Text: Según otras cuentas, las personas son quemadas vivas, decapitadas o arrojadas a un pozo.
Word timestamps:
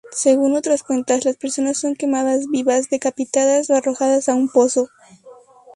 Según 0.11 0.55
otras 0.55 0.81
cuentas, 0.81 1.25
las 1.25 1.37
personas 1.37 1.77
son 1.77 1.93
quemadas 1.95 2.47
vivas, 2.49 2.89
decapitadas 2.89 3.69
o 3.69 3.75
arrojadas 3.75 4.29
a 4.29 4.33
un 4.33 4.49
pozo. 4.49 4.89